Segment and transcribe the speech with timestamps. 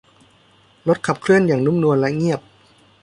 [0.87, 2.39] รถขับเคลื่อนอย่างนุ่มนวล และเงียบ